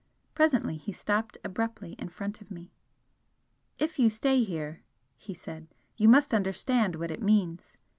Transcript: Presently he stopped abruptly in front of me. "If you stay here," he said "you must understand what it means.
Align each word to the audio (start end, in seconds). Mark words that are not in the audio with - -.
Presently 0.33 0.77
he 0.77 0.91
stopped 0.93 1.37
abruptly 1.43 1.93
in 1.99 2.09
front 2.09 2.41
of 2.41 2.49
me. 2.49 2.71
"If 3.77 3.99
you 3.99 4.09
stay 4.09 4.43
here," 4.43 4.81
he 5.15 5.35
said 5.35 5.67
"you 5.95 6.09
must 6.09 6.33
understand 6.33 6.95
what 6.95 7.11
it 7.11 7.21
means. 7.21 7.77